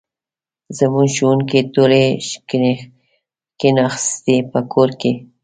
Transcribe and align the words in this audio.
زموږ 0.77 1.07
ښوونکې 1.15 1.59
ټولې 1.73 2.03
کښېناستي 2.49 4.37
په 4.51 4.59
کور 4.71 4.89
کې 5.01 5.11